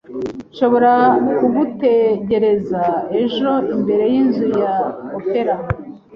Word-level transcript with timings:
Nshobora 0.51 0.91
kugutegereza 1.37 2.81
ejo 3.21 3.51
imbere 3.75 4.03
yinzu 4.13 4.45
ya 4.61 4.73
opera? 5.19 5.55